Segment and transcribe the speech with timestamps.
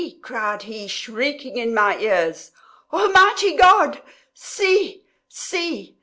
[0.23, 2.49] cried he, shrieking in my ears,
[2.91, 4.01] "Almighty God!
[4.33, 5.05] see!
[5.29, 5.99] see!"